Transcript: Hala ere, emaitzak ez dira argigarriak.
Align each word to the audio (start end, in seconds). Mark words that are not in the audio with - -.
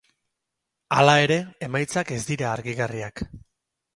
Hala 0.95 1.13
ere, 1.25 1.35
emaitzak 1.69 2.15
ez 2.17 2.19
dira 2.31 2.47
argigarriak. 2.53 3.25